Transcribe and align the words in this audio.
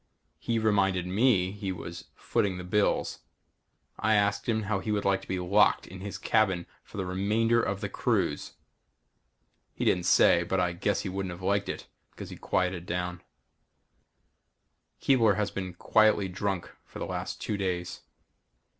He 0.39 0.57
reminded 0.57 1.05
me 1.05 1.51
he 1.51 1.71
was 1.71 2.05
footing 2.15 2.57
the 2.57 2.63
bills. 2.63 3.19
I 3.99 4.15
asked 4.15 4.49
him 4.49 4.63
how 4.63 4.79
he 4.79 4.91
would 4.91 5.05
like 5.05 5.21
to 5.21 5.27
be 5.27 5.37
locked 5.37 5.85
in 5.85 5.99
his 5.99 6.17
cabin 6.17 6.65
for 6.83 6.97
the 6.97 7.05
remainder 7.05 7.61
of 7.61 7.81
the 7.81 7.87
cruise? 7.87 8.53
He 9.75 9.85
didn't 9.85 10.07
say, 10.07 10.41
but 10.41 10.59
I 10.59 10.73
guess 10.73 11.01
he 11.01 11.09
wouldn't 11.09 11.29
have 11.29 11.43
liked 11.43 11.69
it 11.69 11.85
because 12.09 12.31
he 12.31 12.35
quieted 12.35 12.87
down. 12.87 13.21
Keebler 15.03 15.35
has 15.35 15.51
been 15.51 15.75
quietly 15.75 16.27
drunk 16.27 16.71
for 16.83 16.97
the 16.97 17.05
last 17.05 17.39
two 17.39 17.55
days. 17.55 18.01